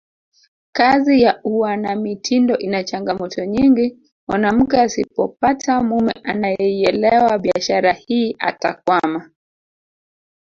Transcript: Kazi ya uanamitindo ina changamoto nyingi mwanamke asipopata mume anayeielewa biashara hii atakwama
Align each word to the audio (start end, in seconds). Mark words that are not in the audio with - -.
Kazi 0.71 1.21
ya 1.21 1.39
uanamitindo 1.43 2.57
ina 2.57 2.83
changamoto 2.83 3.45
nyingi 3.45 4.11
mwanamke 4.27 4.81
asipopata 4.81 5.81
mume 5.83 6.11
anayeielewa 6.23 7.39
biashara 7.39 7.93
hii 7.93 8.35
atakwama 8.39 9.29